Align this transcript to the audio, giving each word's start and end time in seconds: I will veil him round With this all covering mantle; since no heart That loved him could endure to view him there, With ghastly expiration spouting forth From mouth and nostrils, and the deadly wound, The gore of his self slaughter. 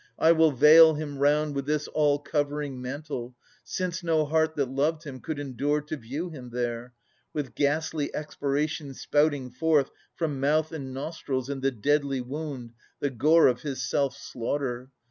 I 0.17 0.31
will 0.31 0.49
veil 0.51 0.95
him 0.95 1.19
round 1.19 1.53
With 1.53 1.67
this 1.67 1.87
all 1.89 2.17
covering 2.17 2.81
mantle; 2.81 3.35
since 3.63 4.01
no 4.03 4.25
heart 4.25 4.55
That 4.55 4.67
loved 4.71 5.03
him 5.03 5.19
could 5.19 5.37
endure 5.37 5.79
to 5.81 5.95
view 5.95 6.31
him 6.31 6.49
there, 6.49 6.93
With 7.33 7.53
ghastly 7.53 8.09
expiration 8.15 8.95
spouting 8.95 9.51
forth 9.51 9.91
From 10.15 10.39
mouth 10.39 10.71
and 10.71 10.91
nostrils, 10.91 11.49
and 11.49 11.61
the 11.61 11.69
deadly 11.69 12.19
wound, 12.19 12.73
The 12.99 13.11
gore 13.11 13.45
of 13.45 13.61
his 13.61 13.83
self 13.87 14.17
slaughter. 14.17 14.89